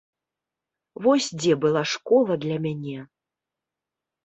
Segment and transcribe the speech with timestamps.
[1.07, 2.99] Вось дзе была школа для мяне!